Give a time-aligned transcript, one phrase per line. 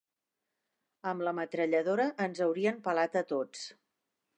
[1.11, 3.69] Amb la metralladora ens haurien pelat a tots.